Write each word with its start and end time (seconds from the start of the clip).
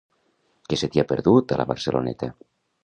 Què 0.71 0.79
se 0.83 0.89
t'hi 0.95 1.03
ha 1.03 1.07
perdut, 1.13 1.55
a 1.57 1.61
la 1.63 1.69
Barceloneta? 1.75 2.35